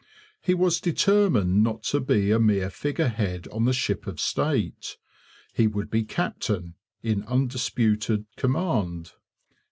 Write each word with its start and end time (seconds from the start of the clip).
He 0.41 0.55
was 0.55 0.81
determined 0.81 1.61
not 1.63 1.83
to 1.83 1.99
be 1.99 2.31
a 2.31 2.39
mere 2.39 2.71
figurehead 2.71 3.47
on 3.49 3.65
the 3.65 3.71
ship 3.71 4.07
of 4.07 4.19
state; 4.19 4.97
he 5.53 5.67
would 5.67 5.91
be 5.91 6.03
captain, 6.05 6.73
in 7.03 7.21
undisputed 7.25 8.25
command. 8.35 9.11